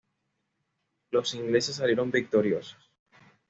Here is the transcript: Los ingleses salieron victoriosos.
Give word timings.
Los 1.11 1.35
ingleses 1.35 1.75
salieron 1.75 2.09
victoriosos. 2.09 2.89